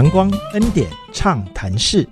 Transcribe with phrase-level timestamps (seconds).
[0.00, 2.08] 阳光恩典畅谈室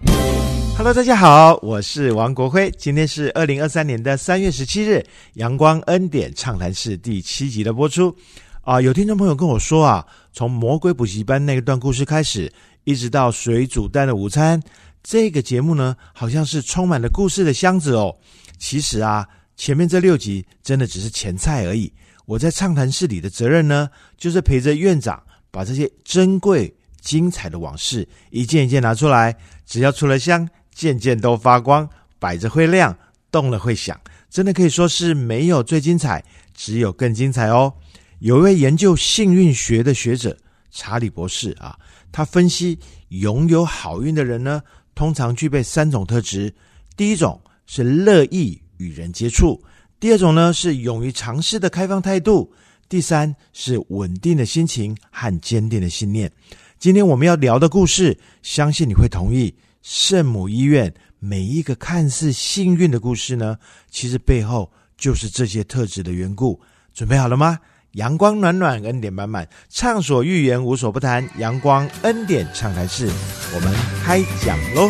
[0.76, 5.02] ，Hello，大家好，我是王国辉，今天是二零二三年的三月十七日，
[5.36, 8.14] 阳光恩典畅谈室第七集的播出
[8.60, 12.52] 啊，有听众朋友跟我说啊，从魔鬼补习班那一段故事开始，
[12.84, 14.62] 一直到水煮蛋的午餐，
[15.02, 18.14] 这个节目呢，好像是充满了故事的箱子哦。
[18.58, 19.26] 其实啊，
[19.56, 21.90] 前面这六集真的只是前菜而已。
[22.26, 26.70] 我在畅谈室里的责任呢，就是陪着院长把这些珍贵、
[27.00, 29.36] 精彩的往事一件一件拿出来。
[29.66, 31.88] 只要出了香，件件都发光，
[32.18, 32.96] 摆着会亮，
[33.30, 36.24] 动了会响，真的可以说是没有最精彩，
[36.54, 37.72] 只有更精彩哦。
[38.20, 40.36] 有一位研究幸运学的学者
[40.70, 41.78] 查理博士啊，
[42.10, 44.62] 他分析拥有好运的人呢，
[44.94, 46.52] 通常具备三种特质。
[46.96, 49.62] 第一种是乐意与人接触。
[50.00, 52.50] 第二种呢是勇于尝试的开放态度，
[52.88, 56.32] 第三是稳定的心情和坚定的信念。
[56.78, 59.52] 今天我们要聊的故事，相信你会同意。
[59.82, 63.58] 圣母医院每一个看似幸运的故事呢，
[63.90, 66.60] 其实背后就是这些特质的缘故。
[66.94, 67.58] 准备好了吗？
[67.94, 71.28] 阳光暖暖，恩典满满，畅所欲言，无所不谈。
[71.38, 73.10] 阳光恩典畅谈室，
[73.52, 74.88] 我们开讲喽！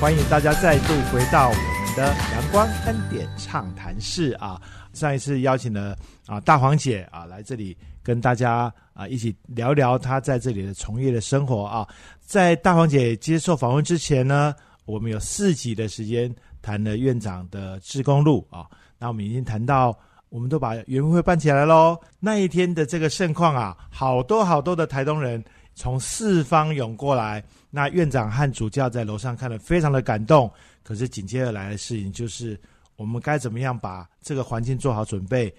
[0.00, 4.58] 欢迎大家再度回到我们的阳光恩典畅谈室啊！
[4.94, 11.86] 上一次邀请了啊大黄姐啊来这里跟大家啊一起聊聊她在这里的从业的生活啊。
[12.20, 14.54] 在大黄姐接受访问之前呢，
[14.86, 18.66] 我们有四集的时间谈了院长的志工路啊。
[18.98, 19.94] 那我们已经谈到，
[20.30, 21.98] 我们都把园会办起来喽。
[22.20, 25.42] 那一天的这个盛况啊，好多好多的台东人
[25.74, 27.44] 从四方涌过来。
[27.70, 30.50] 那院长和主教在楼上看了，非常的感动。
[30.82, 32.58] 可是紧接而来的事情就是，
[32.96, 35.52] 我们该怎么样把这个环境做好准备，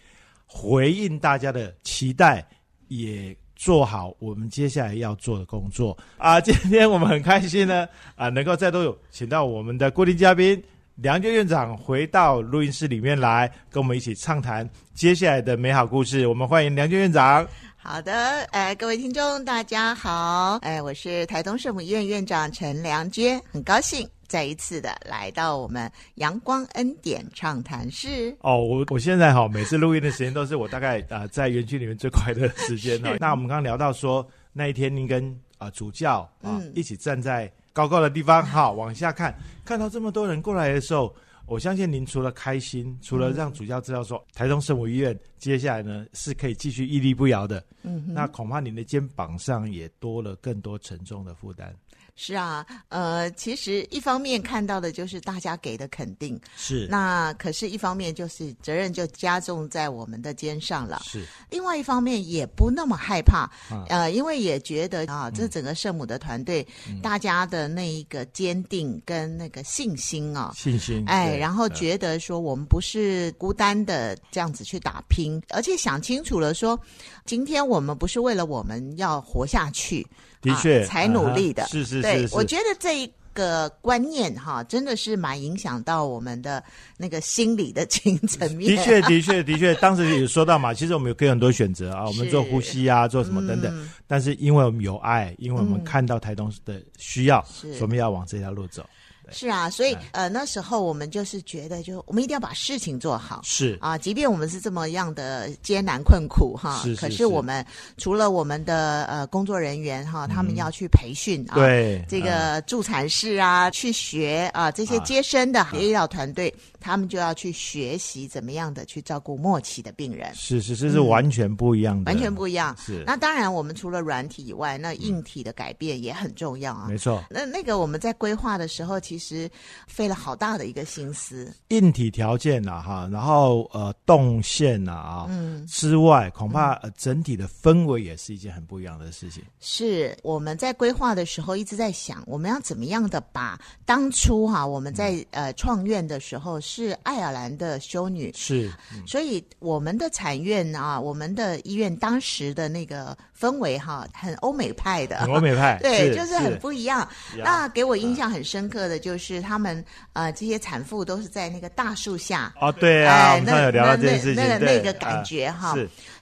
[0.46, 2.46] 回应大家的期待，
[2.88, 6.40] 也做好我们接下来要做的工作啊！
[6.41, 10.62] 今天我们很开心呢，啊，能够再度请到我们的固定嘉宾
[10.95, 16.28] 梁娟院长回到录音室里面来，跟我们一起畅谈接下来的美好故事。
[16.28, 17.47] 我们欢迎梁娟院长。
[17.78, 28.36] 好的，哎，各位听众，大家好，哎，我是台东圣母医院院长陈良娟，很高兴再一次的来到我们阳光恩典畅谈室。
[28.41, 33.16] 哦，我我现在哈，每次录音的时间都是我大概啊在园区里面最快的时间哈。
[33.19, 41.16] 那我们刚刚聊到说，那一天您跟啊主教啊一起站在高高的地方哈，往下看，看到这么多人过来的时候。
[41.47, 51.72] 我相信您除了开心，除了让主教知道说台中圣母医院接下来呢是可以继续屹立不摇的，嗯，那恐怕您的肩膀上也多了更多沉重的负担。
[52.17, 56.88] 是啊，呃，其实一方面看到的就是大家给的肯定，是。
[56.89, 61.25] 那可是一方面就是责任就加重在我们的肩上了，是。
[61.50, 63.51] 另外一方面也不那么害怕，
[63.89, 66.66] 呃，因为也觉得啊，这整个圣母的团队，
[67.03, 76.79] 大家的那一个坚定跟那个信心啊，信心，哎，然后觉得说我们不是孤单的这样子去打拼，而且想清楚了说，
[77.25, 80.06] 今天我们不是为了我们要活下去。
[80.41, 82.35] 的确，才努力的，是是是。
[82.35, 86.63] 我觉得这一个观念哈，真的是蛮影响到我们的
[86.97, 88.75] 那个心理的情层面。
[88.75, 93.90] 的确，的确，的确，当时也说到嘛，其实我们有给很多选择啊，我们做呼吸啊，做什么等等。
[94.06, 98.88] 但是因为我们有爱，因为我们看到台东的需要，所以我们要往这条路走。
[99.31, 103.41] 是啊，所以呃那时候我们就是觉得，就我们一定要把事情做好。
[103.44, 103.78] 是。
[103.81, 107.66] 啊，即便我们是这么样的艰难困苦哈，是可是我们
[107.97, 116.53] 除了我们的呃工作人员哈，他们要去培训啊，对这个助产士啊去学啊，这些接生的医疗团队。
[116.85, 122.78] 他们就要去学习怎么样的去照顾末期的病人，是是，这是完全不一样的，完全不一样。
[122.78, 126.85] 是那当然，我们除了软体以外，那硬体的改变也很重要啊。
[126.88, 129.50] 没错，那那个我们在规划的时候，其实
[129.88, 131.51] 费了好大的一个心思。
[131.69, 139.44] 硬体条件啊，哈，然后呃动线啊啊，嗯，之外，恐怕呃整体的氛围也是一件很不一样的事情。
[139.59, 146.62] 是我们在规划的时候一直在想，我们要怎么样的把当初哈我们在呃创院的时候。
[146.62, 148.72] 是爱尔兰的修女，是，
[149.07, 157.07] 所以我们的产院啊，我们的医院当时的那个氛围哈，很欧美派的，欧美派， 对，就是很不一样。
[157.38, 159.83] 那给我印象很深刻的就是他们
[160.13, 165.75] 呃，这些产妇都是在那个大树下，啊，对啊，我们有聊到这件事情，那个那个感觉哈。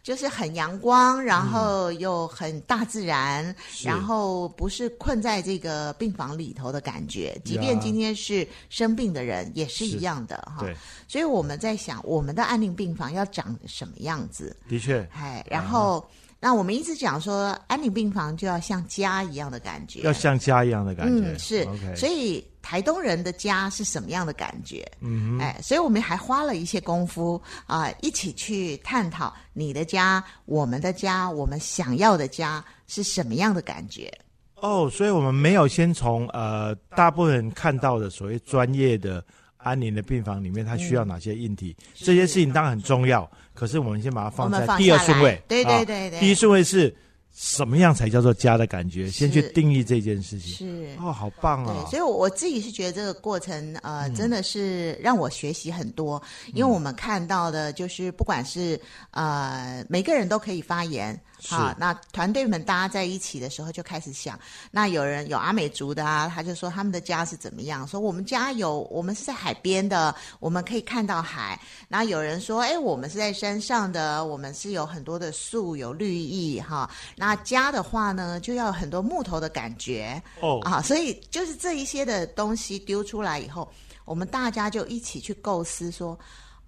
[0.04, 7.36] 就是很阳光，然后又很大自然，是然后不是困在这个病房里头的感觉。
[7.44, 10.58] 即便今天是生病的人，也是是一样的哈。
[10.60, 10.76] 对，
[11.08, 14.56] 所以我们在想，我们的安宁病房要长什么样子？
[14.68, 16.06] 的确，哎，然后。
[16.46, 21.30] 那我们一直讲说，安宁病房就要像家一样的感觉，要像家一样的感觉。
[21.30, 24.84] 嗯，是所以台东人的家是什么样的感觉？
[25.02, 34.12] 嗯哼，哎，所以我们还花了一些功夫啊、一起去探讨你的家、我们的家、我们想要的家是什么样的感觉。
[34.56, 39.24] 哦，所以我们没有先从呃大部分人看到的所谓专业的
[39.58, 43.30] 安宁的病房里面，它需要哪些硬体，这些事情当然很重要。
[43.54, 46.96] 可是我们先把它放在第二顺位，对啊对对对，第一顺位是
[47.34, 49.10] 什么样才叫做家的感觉？
[49.10, 50.54] 先去定义这件事情。
[50.54, 50.96] 是。
[51.00, 51.88] 哦，好棒对，哦！
[51.90, 56.22] 所以我我自己是觉得这个过程，呃，真的是让我学习很多，
[56.54, 58.80] 因为我们看到的就是，不管是
[59.12, 64.40] 呃每个人都可以发言，是好，那团队们大家在一起的时候就开始想，
[64.72, 71.60] 那有人有阿美族的啊，他就说他们的家是怎么样，说我们家有我们是在海边的，我们可以看到海，
[71.90, 83.70] 然后有人说，哎，我们是在山上的，我们是有很多的树有绿意哈，那家的话呢，就要有很多木头的感觉，哦，啊，所以就是这一些的东西丢出来以后，
[84.06, 86.18] 我们大家就一起去构思说，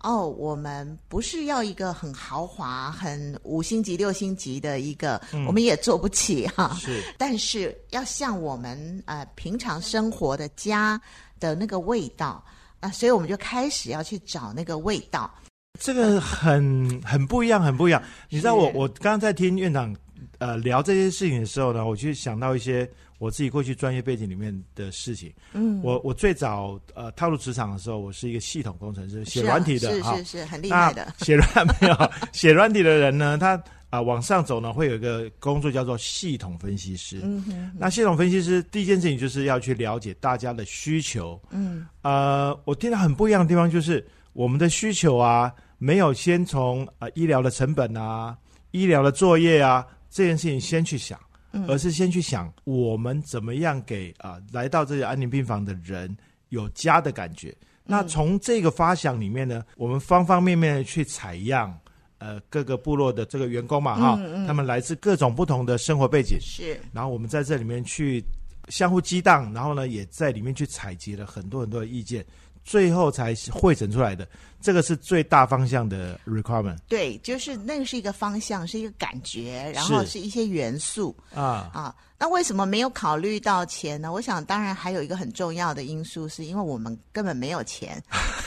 [0.01, 11.01] 哦，我们不是要一个很豪华、很五星级、六星级的一个，我们也做不起哈、是但是要像我们呃平常生活的家
[11.39, 12.43] 的那个味道
[12.81, 15.33] 啊、所以我们就开始要去找那个味道。
[15.79, 17.99] 这个很很不一样，很不一样。
[18.29, 19.95] 你知道我是我刚刚在听院长
[20.37, 22.87] 呃聊这些事情的时候呢，我就想到一些
[23.17, 25.33] 我自己过去专业背景里面的事情。
[25.53, 37.21] 嗯，我我最早呃踏入职场的时候，我是一个系统工程师，写软体的哈是是是很厉害的， 写软没有 写软体的人呢，他啊、往上走呢，会有一个工作叫做系统分析师。
[37.23, 41.41] 嗯哼，那系统分析师第一件事情就是要去了解大家的需求。
[41.51, 48.35] 嗯，呃，我听到很不一样的地方就是我们的需求啊，没有先从呃医疗的成本啊、
[48.71, 51.17] 医疗的作业啊这件事情先去想，
[51.55, 56.15] 嗯而是先去想我们怎么样给啊、来到这个安宁病房的人
[56.49, 57.55] 有家的感觉。
[57.83, 61.75] 那从这个发想里面呢，我们方方面面的去采样。
[62.17, 68.23] 呃，各个部落的这个员工嘛，哈、他们来自各种不同的生活背景，是然后我们在这里面去
[68.69, 72.25] 相互激荡，然后呢，也在里面去采集了很多很多的意见，
[72.65, 74.27] 最后才汇整出来的。
[74.61, 81.15] 这个是最大方向的 requirement 对，就是那个是一个方向，是一个感觉，然后是是一些元素。
[81.35, 84.11] 啊，啊，那为什么没有考虑到钱呢？
[84.11, 88.01] 我想，当然还有一个很重要的因素，是因为我们根本没有钱，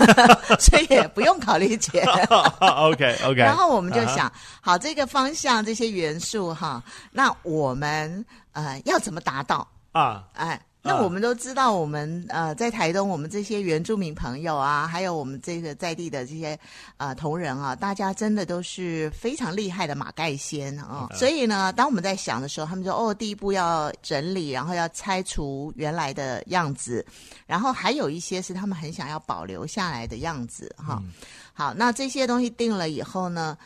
[0.58, 2.04] 所以也不用考虑钱。
[2.58, 6.82] OK OK，然后我们就啊想，好，这个方向这些元素哈，
[7.12, 9.64] 那我们呃要怎么达到？
[9.92, 16.58] 啊，哎，那啊我们都知道，我们呃在台东，我们这些原住民朋友啊，还有我们这个在地的这些
[16.98, 27.04] 呃同仁啊，大家真的都是非常厉害的马盖先啊、所以呢，当我们在想的时候，他们说哦，第一步要整理，然后要拆除原来的样子，
[27.46, 31.02] 然后还有一些是他们很想要保留下来的样子哈。
[31.52, 33.58] 好，那这些东西定了以后呢？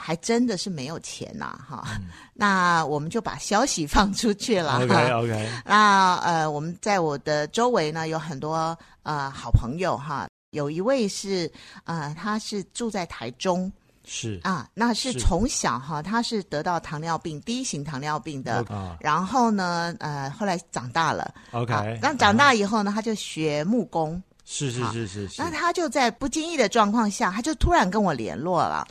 [0.00, 1.84] 还真的是没有钱呐、哈、
[2.32, 4.80] 那我们就把消息放出去了。
[4.82, 11.50] OK OK，那呃，我们在我的周围呢有很多呃好朋友哈，有一位是
[11.84, 13.70] 呃，他是住在台中
[14.04, 18.64] 是啊，那是是从小哈，他是得到糖尿病第一型糖尿病的。
[18.68, 24.22] 啊然后呢，呃，后来长大了 OK，啊那长大以后呢，他就学木工。
[24.50, 25.50] 是是是是是那。
[25.50, 28.88] 他就在不经意的状况下，他就突然跟我联络了，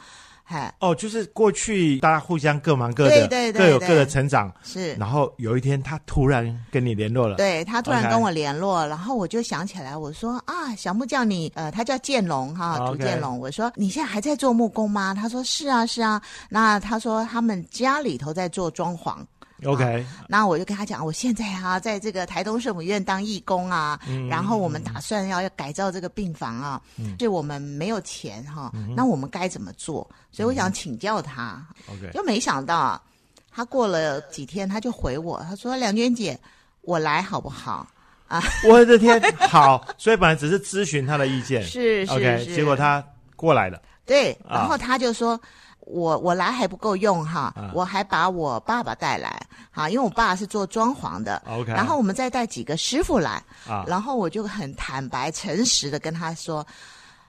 [0.48, 13.40] 哎，哦，就是过去大家互相各忙各的，对对对各有各的成长，是然后有一天他突然跟你联络了，对他突然跟我联络然后我就想起来，我说啊，小木叫你，呃，他叫建龙哈，涂建龙。
[13.40, 15.14] 我说你现在还在做木工吗？
[15.14, 16.22] 他说是啊是啊。
[16.50, 19.18] 那他说他们家里头在做装潢。
[19.66, 24.28] OK，那我就跟他讲，我现在啊，在这个台东圣母院当义工啊，嗯。
[24.28, 26.80] 然后我们打算要要改造这个病房啊，
[27.20, 30.08] 是我们没有钱哈、那我们该怎么做？
[30.32, 31.60] 所以我想请教他
[31.90, 33.02] ，OK，就没想到啊，
[33.50, 36.40] 他过了几天他就回我，他说梁娟姐，
[36.82, 37.88] 我来好不好？
[38.28, 38.40] 啊。
[38.70, 43.04] 我的天，好，所以本来只是咨询他的意见， 是是 OK，是，结果他
[43.36, 44.60] 过来了，对，啊。
[44.60, 45.40] 然后他就说。
[45.90, 47.72] 我我来还不够用哈，啊。
[47.74, 49.42] 我还把我爸爸带来
[49.72, 56.66] 哈，因为我爸是做装潢的 OK 然后我们再带几个师傅来，啊，然后我就很坦白、诚实的跟他说：“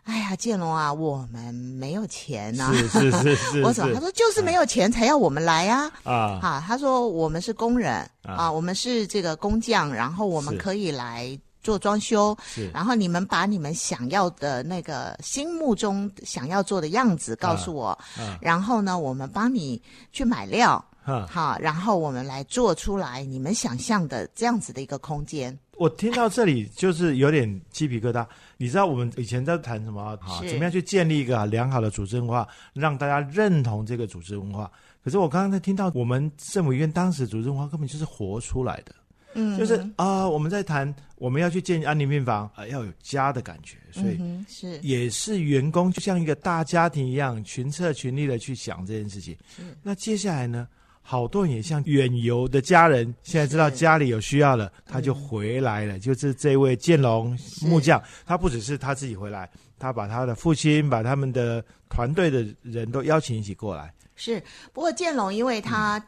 [0.05, 3.95] 哎呀，建龙啊，我们没有钱呐、是是是是， 我怎么？
[3.95, 8.35] 他说就是没有钱才要我们来呀、啊，啊，他说我们是工人啊。
[8.35, 11.39] 啊，我们是这个工匠，然后我们可以来
[11.69, 19.79] 做装修，是然后你们把你们想要的那个心目中想要做的样子告诉我，啊然后呢，我们帮你
[20.11, 25.55] 去买料，哈，好，然后我们来做出来你们想象的这样子的一个空间。
[25.77, 28.27] 我听到这里就是有点鸡皮疙瘩。
[28.57, 30.19] 你知道我们以前在谈什么啊？
[30.41, 34.71] 是怎么样去建立一个良好的组织文化，让大家认同这个组织文化？
[35.05, 38.93] 可是我刚刚在听到我们圣母医院当时组织文化根本就是活出来的，
[39.35, 44.19] 嗯，就是啊、我们在谈我们要去建安宁病房啊、要有家的感觉，所以
[44.49, 49.37] 是也是员工就像一个大家庭一样，群策群力的去想这件事情。
[49.83, 50.67] 那接下来呢？
[51.01, 55.99] 好多人也像远游的家人，现在知道家里有需要了，他就回来了。
[55.99, 63.91] 就是这位建龙木匠，他不只是他自己回来，他把他的父亲、把他们的团队的人都邀请一起过来。
[64.21, 66.05] 是，不过建龙因为他、嗯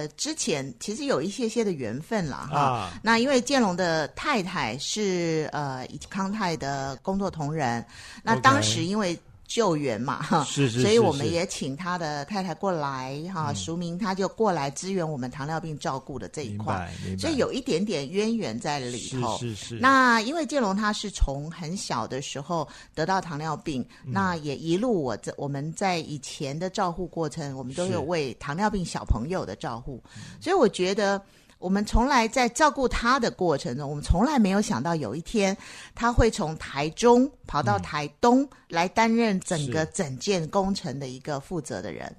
[0.00, 2.58] 呃之前其实有一些些的缘分了哈。
[2.58, 7.84] 啊，那因为建龙的太太是呃康泰的工作同仁，
[8.22, 9.18] 那当时因为
[9.50, 13.56] 救援嘛哈，是是，所以我们也请他的太太过来哈，嗯。
[13.56, 16.88] 淑明他就过来支援我们糖尿病照顾的这一块，
[17.18, 19.36] 所以有一点点渊源在里头。
[19.38, 24.12] 是是是，那因为建龙他是从很小的时候得到糖尿病，嗯。
[24.12, 30.00] 那也一路我在我们在以前的照护过程，我们都有为糖尿病小朋友的照护，
[30.40, 31.20] 所以我觉得。
[31.60, 35.54] 我们从来在照顾他的过程中，我们从来没有想到有一天
[35.94, 42.16] 他会从台中跑到台东来担任整个整件工程的一个负责的人。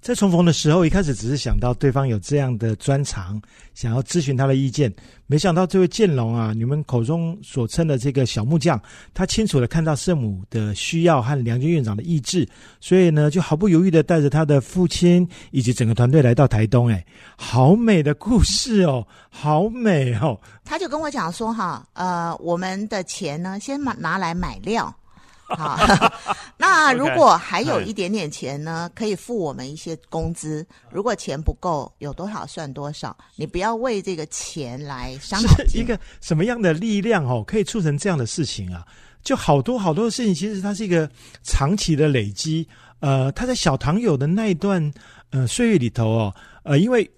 [0.00, 3.40] 在重逢的时候，一开始只是想到对方有这样的专长，
[3.74, 4.90] 想要咨询他的意见，
[5.26, 8.80] 没想到这位建龙啊，你们口中所称的这个小木匠，
[9.12, 12.48] 他清楚的看到圣母的需要和梁军院长的意志，
[12.80, 16.88] 所以呢，就毫不犹豫的带着他的父亲以及整个团队来到台东。
[16.88, 17.04] 哎，
[17.36, 24.94] 好美的故事哦，好美哦，他就跟我讲说哈，呃，我们的钱呢，先拿拿来买料。
[25.58, 25.78] 好，
[26.56, 30.64] 那如果还有哎一点点钱呢，可以付我们一些工资。
[30.90, 35.68] 如果钱不够，有多少算多少，你不要为这个钱来伤脑筋。
[35.68, 38.86] 是一个什么样的力量哦，可以促成这样的事情啊？
[39.22, 41.10] 就好多好多的事情，其实它是一个
[41.42, 42.66] 长期的累积。
[43.00, 44.92] 呃，他在小唐友的那一段
[45.30, 47.10] 呃岁月里头哦，呃，因为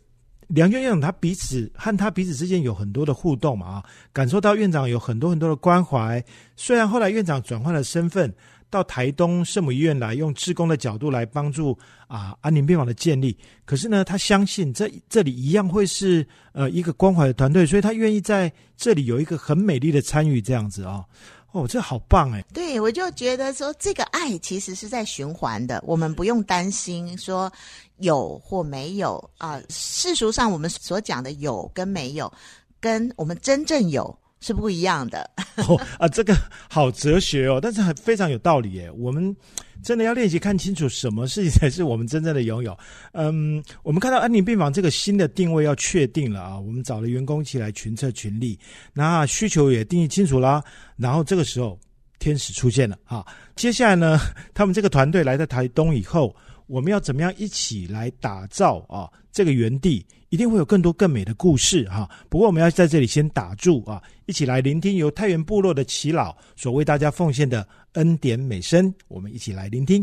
[0.54, 6.22] 梁院长他彼此和他彼此之间有很多的互动嘛啊，感受到院长有很多很多的关怀。
[6.56, 8.30] 虽然后来院长转换了身份，
[8.68, 21.04] 到台东圣母医院来，用志工的角度来帮助啊安宁病房的建立，可是呢，他相信这这里一样会是呃一个关怀的团队，所以他愿意在这里有一个很美丽的参与，这样子啊、哦，
[21.52, 22.44] 哦这好棒哎！
[22.52, 27.52] 对，我就觉得说，这个爱其实是在循环的，我们不用担心说
[27.98, 29.60] 有或没有啊。
[29.68, 32.32] 世俗上我们所讲的有跟没有，
[32.80, 35.30] 跟我们真正有是不一样的。
[35.68, 36.36] 哦啊，这个
[36.68, 38.90] 好哲学哦，但是很非常有道理耶。
[38.90, 39.34] 我们
[39.82, 42.76] 真的要练习看清楚什么事情才是我们真正的拥有。
[43.12, 48.58] 嗯，我们看到安宁病房这个新的定位要确定了啊，我们找了员工一起来群策群力，
[48.92, 50.62] 那需求也定义清楚啦。
[50.96, 51.78] 然后这个时候
[52.18, 53.24] 天使出现了啊，
[53.56, 54.18] 接下来呢，
[54.54, 56.34] 他们这个团队来到台东以后，
[56.66, 60.04] 我们要怎么样一起来打造啊这个园地？
[60.28, 70.02] 一定会有更多更美的故事哈、不过我们要在这里先打住啊，一起来聆听由太原部落的耆老所为大家奉献的恩典美声，我们一起来聆听。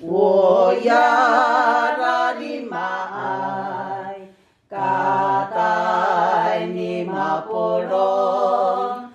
[0.00, 4.16] 我呀啦哩嘛爱，
[4.70, 9.10] 嘎达尼嘛波罗，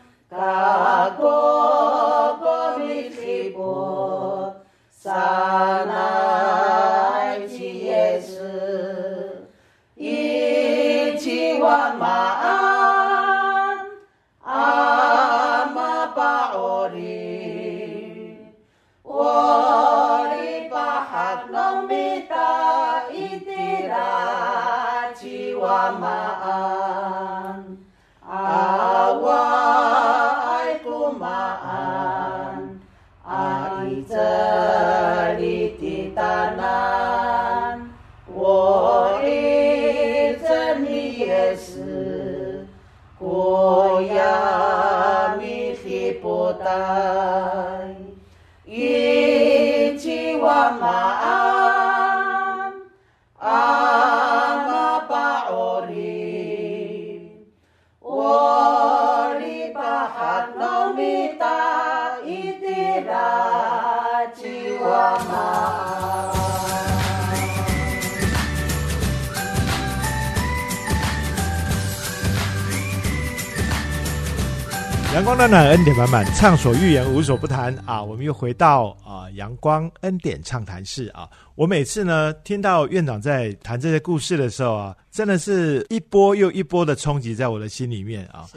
[75.14, 78.02] 阳光暖暖，恩典满满，畅所欲言，无所不谈啊！
[78.02, 81.30] 我们又回到啊阳光恩典畅谈室啊！
[81.56, 88.48] 我每次呢听到院长在谈这些故事的时候啊，真的是一波又一波的冲击在我的心里面啊，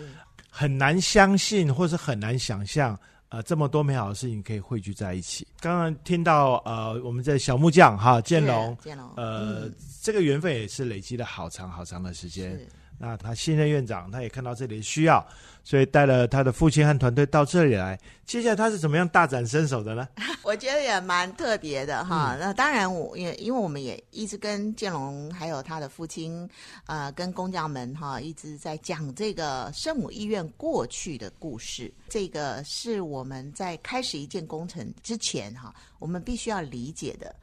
[0.48, 2.96] 很难相信，或是很难想象，
[3.30, 5.44] 呃，这么多美好的事情可以汇聚在一起。
[5.58, 9.68] 刚刚听到呃，我们在小木匠哈建龙，建龙，呃，
[10.00, 12.56] 这个缘分也是累积了好长好长的时间。
[13.04, 15.24] 那他新任院长，他也看到这里的需要，
[15.62, 17.98] 所以带了他的父亲和团队到这里来。
[18.24, 20.08] 接下来他是怎么样大展身手的呢？
[20.42, 22.36] 我觉得也蛮特别的哈。
[22.40, 26.48] 那当然，我也因为我们也一直跟建龙还有他的父亲，
[26.86, 31.92] 呃，跟工匠们哈一直在讲这个圣母医院过去的故事。
[32.08, 37.34] 这个是我们在开始一件工程之前哈，我们必须要理解的。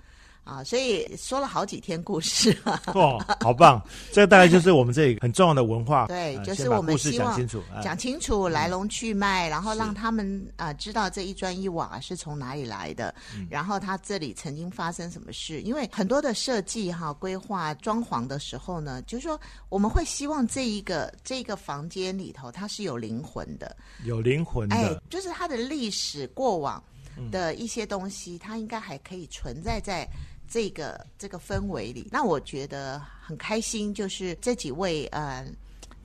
[0.51, 2.55] 啊，所以说了好几天故事
[2.87, 3.81] 哦，好棒！
[4.11, 6.07] 这大概就是我们这里很重要的文化。
[6.11, 13.15] 对，就是我们希望讲清楚，讲清楚来龙去脉，然后让他们啊知道这一砖一瓦是从哪里来的，
[13.49, 15.61] 然后他这里曾经发生什么事。
[15.61, 19.39] 因为很多的设计哈、规划、装潢的时候呢，就是说
[19.69, 26.83] 我们会希望这一个这个房间里头它是有灵魂的，有灵魂的，哎，就是它的历史过往
[27.31, 30.05] 的一些东西，它应该还可以存在在。
[30.51, 35.47] 这个这个氛围里，那我觉得很开心，就是这几位呃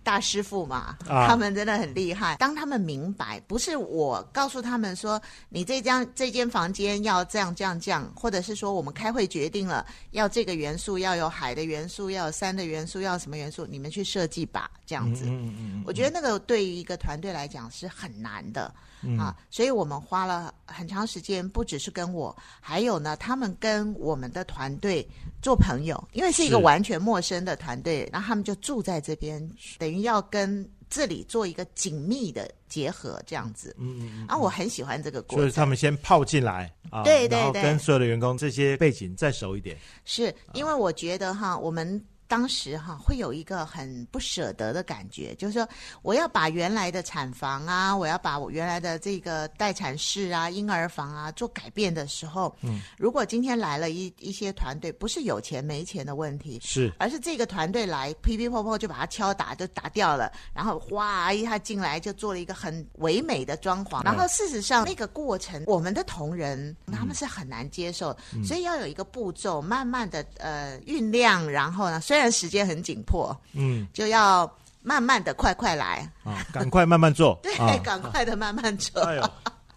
[0.04, 2.36] 大师傅嘛，他们真的很厉害。
[2.36, 15.24] 当他们明白，不是我告诉他们说，你这间这间房间要这样这样这样，或者是说我们开会决定了要这个元素要有海的元素，要有山的元素，要什么元素，你们去设计吧，这样子。
[15.26, 15.82] 嗯嗯嗯。
[15.84, 18.74] 我觉得那个对于一个团队来讲是很难的。
[19.02, 25.06] 嗯啊，所以我们花了很长时间，不只是跟我，还有呢，他们跟我们的团队
[25.42, 33.76] 做朋友，因为是一个完全陌生的团队，然后他们就住在这边，等于要跟这里做一个紧密的结合，这样子。
[33.78, 34.26] 嗯。
[34.26, 35.38] 啊，我很喜欢这个过程。
[35.40, 39.76] 所以他们先泡进来啊，对对对，跟所有的员工这些背景再熟一点。
[40.06, 42.02] 是因为我觉得哈，我们。
[42.28, 45.68] 当时哈会有一个很不舍得的感觉，就是说
[46.02, 74.50] 我要把原来的产房啊，我要把我原来的这个待产室啊、婴儿房啊做改变的时候，嗯，如果今天来了一一些团队，不是有钱没钱的问题，是，而是这个团队来噼噼啪啪就把它敲打就打掉了，然后哗一下进来就做了一个很唯美的装潢，然后事实上那个过程，我们的同仁他们是很难接受，所以要有一个步骤，慢慢的呃酝酿，然后呢，虽虽然时间很紧迫，嗯，就要
[74.82, 76.10] 慢慢的快快来。
[76.24, 79.02] 啊，赶快慢慢做， 对，赶快的慢慢做。
[79.02, 79.30] 哎呦，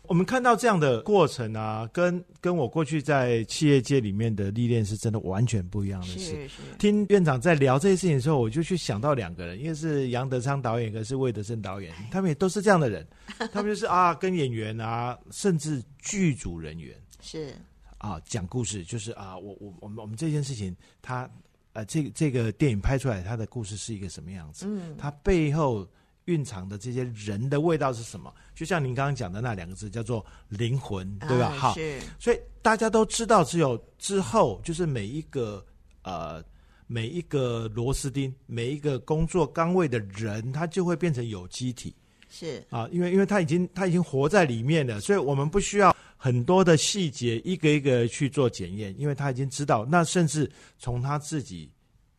[0.04, 6.49] 我们看到这样的过程啊，跟跟我过去在企业界里面的历练是真的完全不一样的事。
[6.78, 13.06] 听院长在聊这些事情的时候，我就去想到两个人，一个是杨德昌导演，一个是魏德胜导演，他们也都是这样的人，
[13.52, 16.95] 他们就是啊，跟演员啊，甚至剧组人员。
[17.19, 17.54] 是。
[17.97, 21.30] 啊，讲故事，就是啊，我我我们我们这件事情他。
[21.73, 24.65] 呃，这个这个电影拍出来，它的故事是一个什么样子？
[24.67, 25.88] 嗯，它背后
[26.25, 28.34] 蕴藏的这些人的味道是什么？
[28.55, 31.51] 就像您刚刚讲的那两个字，叫做灵魂，对吧？
[31.51, 31.75] 好，
[32.17, 35.63] 所以大家都知道，只有之后，就是每一个
[36.01, 36.43] 呃
[36.88, 41.95] 每一个螺丝钉，每一个工作岗位的人，他就会变成有机体。
[42.29, 45.95] 是啊，因为因为他已经他已经活在里面了，所以我们不需要。
[46.21, 51.71] 很多的细节一个一个去做检验，因为他已经知道，那甚至从他自己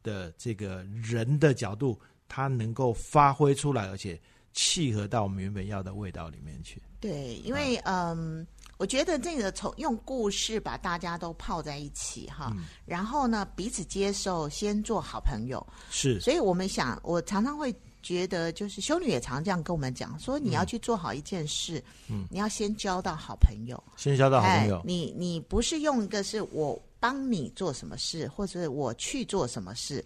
[0.02, 4.18] 的这个人的角度，他能够发挥出来，而且
[4.54, 6.80] 契合到我们原本要的味道里面去。
[6.98, 8.46] 对，因为嗯，
[8.78, 12.50] 我觉得这个从用故事把大家都泡在一起哈，
[12.86, 15.64] 然后呢彼此接受，先做好朋友。
[15.90, 17.70] 是，所以我们想，我常常会。
[18.02, 24.82] 觉得就是修女也常这样跟我们讲，说你要去做好一件事，嗯，你要先交到好朋友，先交到好朋友。
[24.84, 30.04] 你你不是用一个是我帮你做什么事，或者我去做什么事，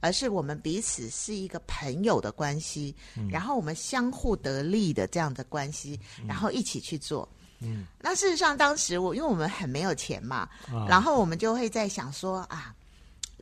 [0.00, 2.94] 而是我们彼此是一个朋友的关系，
[3.30, 7.28] 然后我们相互得利的这样的关系，然后一起去做。
[7.60, 10.48] 嗯，那事实上当时我因为我们很没有钱嘛，
[10.88, 12.74] 然后我们就会在想说啊，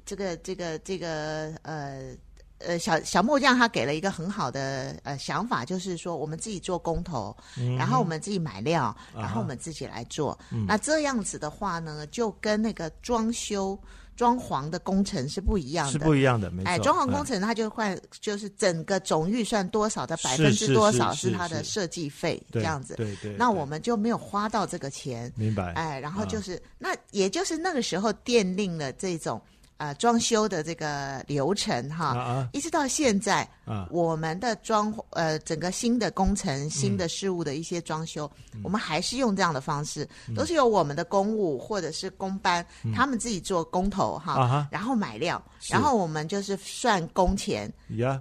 [0.05, 2.17] 这个这个这个呃。
[2.67, 7.37] 呃，小小木匠他给了一个很好的呃想法，就是说我们自己做工头，
[7.79, 10.39] 然后我们自己买料，然后我们自己来做。
[10.67, 13.79] 那这样子的话呢，就跟那个装修
[14.17, 16.51] 装潢的工程是不一样的，是不一样的。
[16.51, 22.95] 没错，哎，装潢工程他就换，就是整个总预算多少的百分之多少是他的设计费这样子。
[22.97, 23.35] 对对。
[23.39, 25.73] 那我们就没有花到这个钱，明白？
[25.73, 29.41] 哎，然后就是那也就是那个时候奠定了这种。
[29.83, 33.89] 呃，装修的这个流程哈，一直到现在，啊。
[33.91, 38.61] 我们的装呃整个新的工程、新的事物的一些装修，嗯。
[38.65, 47.73] 我们还是用这样的方式，都是由我们的公务或者是公班、他们自己做工头哈，然后买料，然后我们就是算工钱，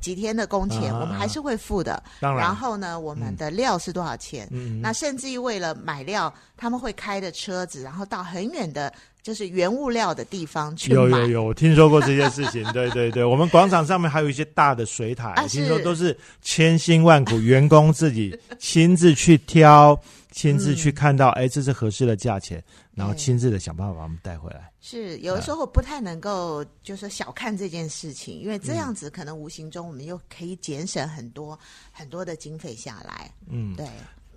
[0.01, 2.01] 几天的工钱，啊我们还是会付的。
[2.19, 2.41] 当然。
[2.41, 4.47] 然后呢，我们的料是多少钱？
[4.82, 10.95] 那甚至于为了买料，他们会开着车子，然后到很远的，就是原物料的地方去买。
[10.95, 12.63] 有有有，我听说过这件事情。
[12.73, 15.84] 对对对，我们广场上面还有一些大的水塔，啊听说是。
[15.84, 20.00] 都是千辛万苦，员工自己 亲自去挑，
[20.32, 22.63] 亲自去看到，哎、这是合适的价钱，
[22.94, 24.72] 然后亲自的想办法把我们带回来。
[24.80, 28.62] 是有的时候不太能够就是小看这件事情，因为嗯。
[28.63, 31.58] 这样子可能无形中我们又可以节省很多
[31.91, 33.30] 很多的经费下来。
[33.48, 33.86] 嗯对，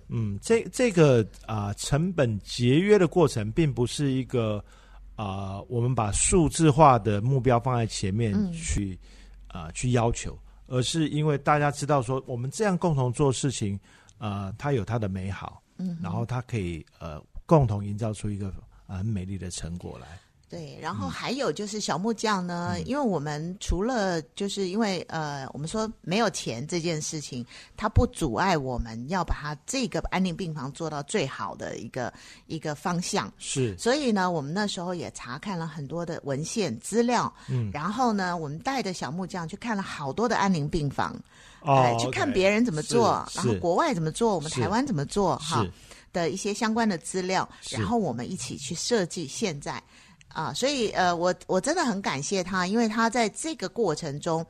[0.09, 4.63] 嗯，这这个啊、成本节约的过程，并不是一个
[5.15, 8.51] 啊、我们把数字化的目标放在前面嗯。
[8.51, 8.99] 去
[9.47, 13.79] 啊、去要求，而是因为大家知道说，我们这样共同做事情，
[14.17, 18.53] 呃，它有它的美好，嗯，然后它可以呃共同营造出一个
[18.87, 20.19] 呃很美丽的成果来。
[20.49, 20.95] 对，然嗯。
[20.95, 32.13] 后还有就是小木匠呢，因为我们除了就是因为呃，我们说没有钱这件事情，它不阻碍我们要把它这个安宁病房做到最好的一个
[32.47, 33.31] 一个方向。
[33.37, 41.19] 是，所以呢，我们那时候也查看了很多的文献资料，嗯，然后呢，我们带着小木匠去看了好多的安宁病房，
[41.61, 45.65] 哦哎，去看别人怎么做，然后国外怎么做，我们台湾怎么做，哈
[46.13, 49.83] 的一些相关的资料，然后我们一起去设计现在
[50.29, 54.45] 啊，所以呃，我我真的很感谢他，因为他在这个过程中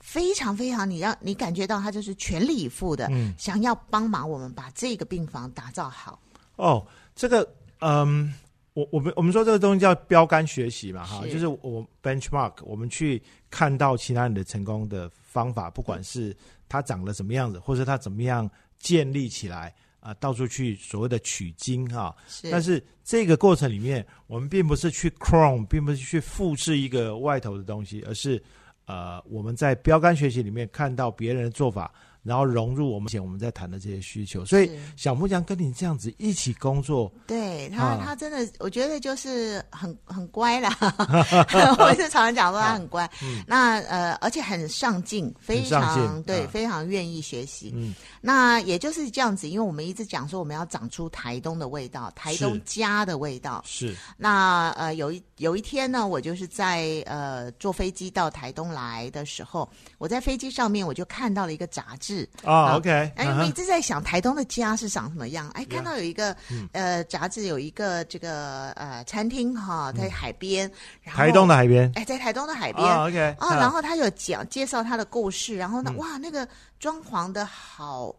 [0.00, 6.20] 非常非常，你让你感觉到他就是全力以赴的，嗯想要帮忙我们把这个病房打造好。
[6.56, 7.48] 哦，这个
[7.80, 8.34] 嗯，
[8.74, 16.36] 我我们我们说这个东西叫标杆学习嘛，哈，就是我 benchmark，我们去看到其他人的成功的方法，不管是
[16.68, 22.14] 他长得什么样子，或者他怎么样建立起来啊、到处去所谓的取经哈。
[22.26, 28.42] 是，但是这个过程里面，我们并不是去 clone，并不是去复制一个外头的东西，而是
[28.86, 34.44] 呃，我们在标杆学习里面看到别人的做法，然后融入我们前我们在谈的这些需求。
[34.44, 40.76] 所以小木匠跟你这样子一起工作，对他，啊他真的，我觉得就是很很乖啦。
[41.78, 43.10] 我是常常讲说他很乖，
[43.46, 47.72] 那呃，而且很上进，非常对，啊非常愿意学习。
[47.74, 53.62] 嗯，那也就是这样子，因为我们一直讲说我们要长出台东的味道，台东家的味道。
[53.66, 62.09] 是那呃，有一有一天呢，我就是在呃坐飞机到台东来的时候，我在飞机上面我就看到了一个杂志，
[62.44, 65.48] 啊啊，OK，哎，我一直在想台东的家是长什么样。
[65.50, 66.68] 哎，看到有一个、嗯。
[66.72, 70.70] 呃杂志，有一个这个呃餐厅哈，在海边，
[71.02, 71.90] 然后台东的海边。
[71.94, 72.86] 哎，在台东的海边。
[72.86, 75.96] 啊，OK，哦，然后他有讲介绍他的故事，然后呢，嗯。
[75.96, 76.46] 哇，那个
[76.78, 78.14] 装潢的好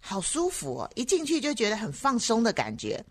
[0.00, 3.02] 好舒服哦，一进去就觉得很放松的感觉。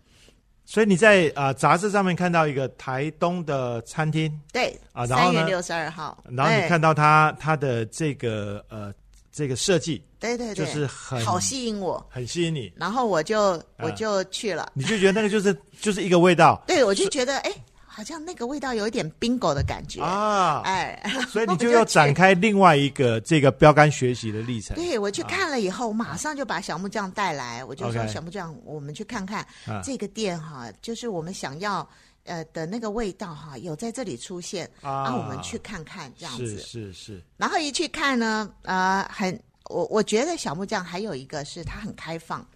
[0.64, 5.34] 所以你在啊、呃杂志上面看到一个台东的餐厅，对，啊然后呢？
[5.38, 8.92] 三月六十二号，哎然后你看到他他的这个呃
[9.36, 14.72] 这个设计对对对，就是很好吸引我，很吸引你，然后我就我就去了。
[14.72, 16.58] 你就觉得那个就是就是一个味道。
[16.66, 17.52] 对，我就觉得哎，
[17.84, 20.00] 好像那个味道有一点 bingo 的感觉。
[20.00, 24.74] 啊，哎， 所以你就要展开另外一个这个标杆学习的历程。
[24.74, 29.82] 对，我去看了以后，马上就把小木匠带来，我就说小木匠，我们去看看啊。
[29.84, 31.86] 这个店哈，就是我们想要
[32.26, 36.58] 呃的那个味道哈，有在这里出现，啊啊，我们去看看这样子。
[36.58, 42.46] 是是，然后一去看呢，呃，很我我觉得小木匠还有一个是他很开放。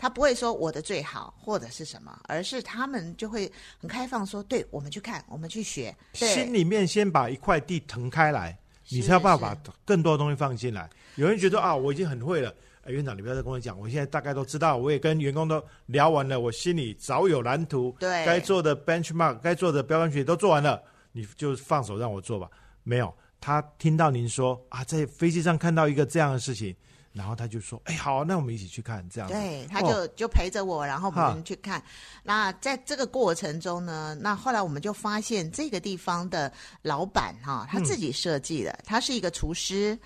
[0.00, 8.56] 他不会说我的最好或者是什么，而是他们就会很开放说，对我们去看，我们去学，对心里面先把一块地腾开来，
[8.90, 10.88] 你才有办法把更多的东西放进来。
[11.16, 12.54] 有人觉得啊，我已经很会了。
[12.88, 22.48] 哎，园长，你不要再跟我讲，我现在大概都知道，我也跟员工都聊完了，我心里早有蓝图，对该做的 benchmark，该做的标杆学习都做完了，你就放手让我做吧。
[22.84, 26.74] 没有，他听到您说啊，在飞机上看到一个这样的事情，
[27.12, 29.28] 然后他就说，哎，好，那我们一起去看这样。
[29.28, 31.82] 对，他哦就、就陪着我，然后我哈们去看。
[32.22, 39.98] 那在这个过程中呢，那后来我们就发现这个地方的老板哈，他自己设计的，他是一个厨师，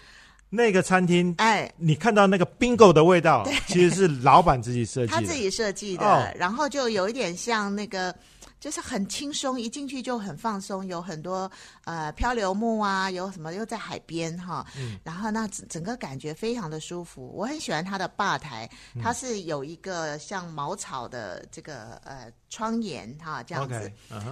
[0.54, 5.16] 那个餐厅，哎，你看到那个 bingo 的味道，其实是老板自己设计的。
[5.16, 8.14] 他自己设计的，哦然后就有一点像那个。
[8.62, 11.50] 就是很轻松，一进去就很放松，有很多
[11.82, 17.28] 呃漂流木啊，有什么又在海边哈，嗯然后那整整个感觉非常的舒服。
[17.34, 23.90] 我很喜欢它的吧台，嗯它是有一个像茅草的这个呃窗沿哈这样子。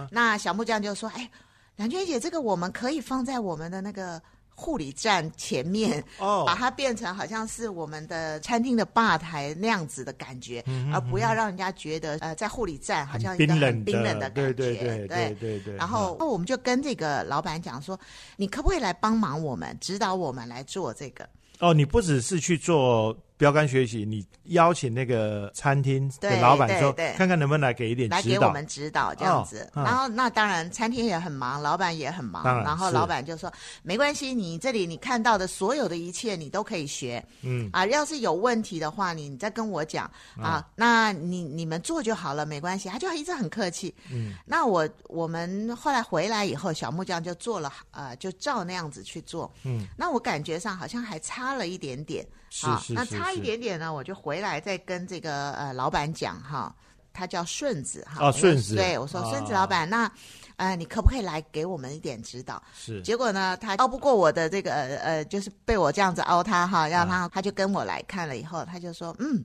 [0.09, 1.29] 那小木匠就说：“哎，
[1.75, 4.21] 蓝娟姐，这个我们可以放在我们的那个
[4.61, 14.53] 护理站前面，哦把它变成好像是我们的餐厅的吧台那样子的感觉，而不要让人家觉得呃在护理站好像一个冰冷很冰冷的感觉。
[14.53, 15.75] 对对对对对对。
[15.75, 17.99] 然后我们就跟这个老板讲说，
[18.35, 21.27] 你可不可以来帮忙我们，指导我们来做这个？
[21.59, 24.23] 哦，你不只是去做标杆学习，你
[24.53, 28.39] 邀请那个餐厅的老板说对对，看看能不能来给一点来指导。
[28.39, 29.67] 给我们指导这样子。
[29.73, 32.43] 然后那当然，餐厅也很忙，老板也很忙。
[32.63, 33.51] 然后老板就说
[33.81, 37.25] ：“没关系，你这里你看到的所有的一切，你都可以学。
[37.41, 40.05] 嗯啊，要是有问题的话，你再跟我讲
[40.37, 40.63] 啊。
[40.75, 43.91] 那你你们做就好了，没关系。”他就一直很客气。
[44.11, 49.51] 嗯，那我我们后来回来以后，小木匠就做了，呃，就照那样子去做。
[49.63, 52.23] 嗯，那我感觉上好像还差了一点点。
[52.53, 56.75] 是啊，那差一点点呢，我就回来再跟这个呃老板讲哈，
[57.13, 58.27] 他叫顺子哈。
[58.27, 60.11] 啊顺子对我说哦顺子老板，那
[60.57, 62.61] 呃你可不可以来给我们一点指导？
[62.75, 69.41] 是结果呢，他熬不过我的这个呃呃，就是被我这样子凹他哈，让他、啊他就跟我来看了以后，他就说嗯，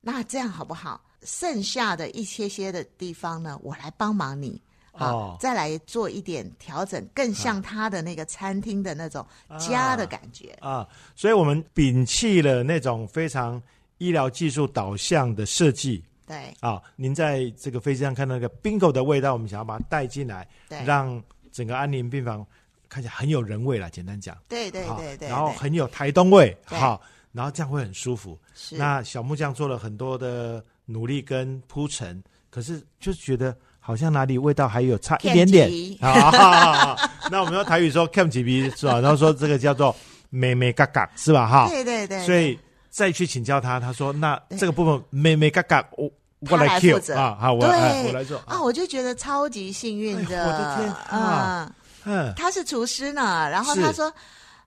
[0.00, 1.04] 那这样好不好？
[1.24, 4.62] 剩下的一些些的地方呢，我来帮忙你。
[4.96, 9.26] 啊，哦再来做一点调整，更像他的那个餐厅的那种
[9.58, 10.56] 家的感觉。
[10.60, 13.60] 啊，所以我们摒弃了那种非常
[13.98, 16.80] 医疗技术导向的设计对啊。
[16.96, 22.46] 您在这个飞机上看到那个 bingo 的味道，我们想要把它带进来，对让整个安宁病房
[22.88, 23.90] 看起来很有人味了。
[23.90, 27.00] 简单讲，对对好对对，然后很有台东味，好，
[27.32, 28.38] 然后这样会很舒服。
[28.54, 35.68] 是那小木匠做了很多的努力跟铺陈，可是就是觉得好像哪里味道还有差一点点。
[35.68, 35.96] 骗。
[36.00, 38.98] 好好好好好那我们用台语说 “cam 几皮”是吧？
[39.04, 39.94] 然后说这个叫做
[40.30, 41.46] “妹妹嘎嘎”是吧？
[41.46, 46.10] 哈，对对对，所以再去请教他，他说：“那这个部分妹妹嘎嘎，我
[46.50, 47.70] 我来 Q 啊，好，我对。
[47.70, 51.20] 哎我来做啊，我就觉得超级幸运的，哎我的天嗯。
[51.20, 51.72] 啊，
[52.04, 54.10] 嗯，他是厨师呢，然后他说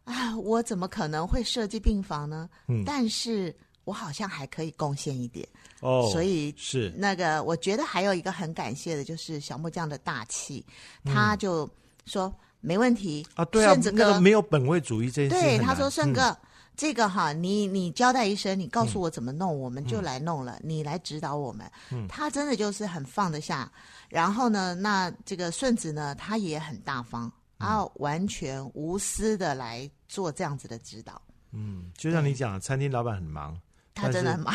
[0.05, 2.47] 啊，我怎么可能会设计病房呢？
[2.67, 2.83] 嗯。
[2.85, 5.47] 但是我好像还可以贡献一点，
[5.81, 6.91] 哦，所以是。
[6.97, 10.65] 那个我觉得还有一个很感谢的就是小木匠的大气，
[11.05, 11.69] 他就
[12.05, 15.91] 说没问题啊，对啊顺子，哥那个没有本位主义这件事对，他说：“难嗯。
[15.91, 16.37] 顺哥，
[16.75, 21.69] 这个哈，你你交代一声，你告诉我怎么弄，我们就来弄了，你来指导我们。
[21.91, 22.07] 嗯。
[22.07, 23.71] 他真的就是很放得下。
[24.09, 31.21] 然后呢，那这个顺子呢，他也很大方，然后完全无私的来做这样子的指导。
[31.51, 33.59] 嗯，就像你讲的，餐厅老板很忙，
[33.97, 34.53] 他真的很忙，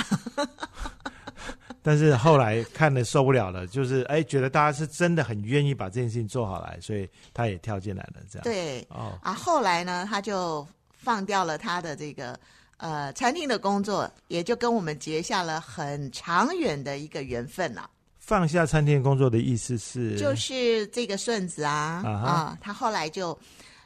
[1.82, 8.44] 但是后来看的受不了了，就是哎，觉得大家是真的很愿意把这件事情做好来，所以他也跳进来了，这样。
[8.44, 9.34] 对哦，啊。
[9.34, 12.38] 后来呢，他就放掉了他的这个
[12.76, 17.90] 呃餐厅的工作，也就跟我们结下了很长远的一个缘分了。
[18.18, 23.36] 放下餐厅工作的意思是，就是这个顺子啊啊，他后来就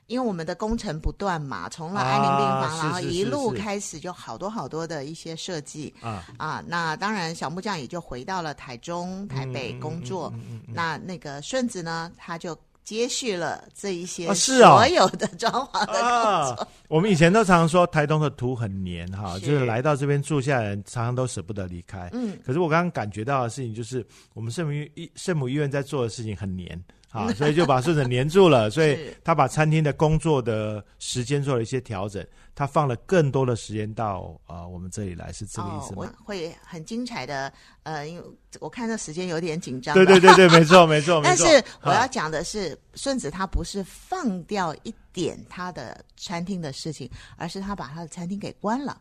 [0.06, 6.62] 因为我们的工程不断嘛，从了安宁病房，啊然后一路是开始就好多好多的一些设计啊，啊。
[6.66, 10.32] 那当然，小木匠也就回到了台中、台北工作。
[10.66, 16.62] 那那个顺子呢，他就接续了这一些所有的装潢的工作。
[16.62, 22.08] 啊，我们以前都常说台东的土很黏哈，是就是来到这边住下来，常常都舍不得离开。
[22.12, 26.80] 嗯，可是我刚刚感觉到的事情就是，我们圣母医圣母医院在做的事情很黏
[27.16, 28.68] 啊，所以就把顺子黏住了。
[28.70, 32.24] 所以他把餐厅的工作的时间做了一些调整，
[32.54, 36.12] 他放了更多的时间到啊、呃我们这里来，是这个意思哦，我吗？
[36.24, 37.52] 会很精彩的，
[37.84, 38.24] 呃，因为
[38.60, 39.94] 我看这时间有点紧张。
[39.94, 41.44] 对对对对，没错没错 没错。
[41.44, 49.00] 但是我要啊讲的是，顺子他不是放掉一点他的餐厅的事情，而是他把他的餐厅给关了，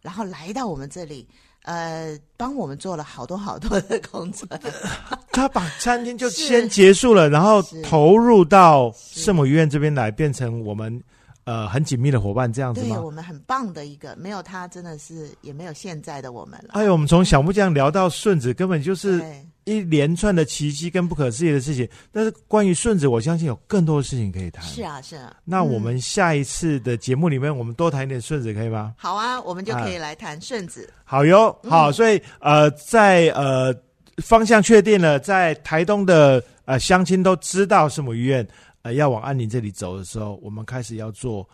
[0.00, 1.28] 然后来到我们这里，
[1.66, 4.48] 呃，帮我们做了好多好多的工作。
[5.32, 11.02] 他把餐厅就先结束了，然后投入到圣母医院这边来，变成我们
[11.44, 13.10] 呃很紧密的伙伴，这样子吗对我？
[13.10, 16.70] 们很棒的一个，没有他真的是也没有现在的我们了。
[16.74, 21.86] 哎呦，我们从小木匠聊到顺子，根本就是对，一连串的奇迹跟不可思议的事情。
[22.10, 24.64] 但是关于顺子，我相信有更多的事情可以谈。
[24.64, 25.36] 是啊，是啊。
[25.44, 28.94] 那我嗯们下一次的节目里面，我们多谈一点顺子，可以吗？
[28.96, 30.88] 好啊，我们就可哎以来谈顺子。
[31.04, 33.74] 好哟，嗯好，所以呃，在呃
[34.18, 38.46] 方向确定了，在台东的呃乡亲都知道圣母医院
[38.82, 41.46] 呃要往安宁这里走的时候，我们开始要做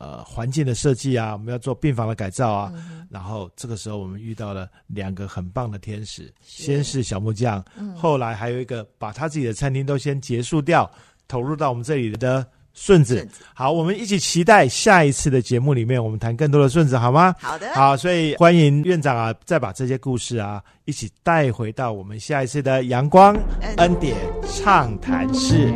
[0.00, 2.72] 呃环境的设计啊，我们要做病房的改造啊。
[2.74, 10.88] 嗯然后这个时候我们遇到了两个很棒的天使，是先是小木匠，嗯后来还有一个把他自己的餐厅都先结束掉，
[11.26, 13.28] 投入到我们这里的顺子顺。
[13.28, 17.34] 子好，我们一起期待下一次的节目里面，我们谈更多的顺子，好吗？
[17.40, 23.36] 好的，好，所以欢迎院长啊，再把这些故事啊，一起带回到我们下一次的阳光
[23.78, 25.74] 恩典畅谈室。